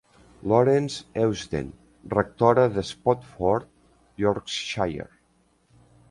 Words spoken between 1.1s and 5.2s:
Eusden, rectora de Spofforth, Yorkshire.